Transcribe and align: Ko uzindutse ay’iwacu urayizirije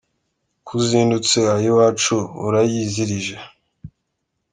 Ko 0.65 0.71
uzindutse 0.79 1.37
ay’iwacu 1.55 2.17
urayizirije 2.45 3.35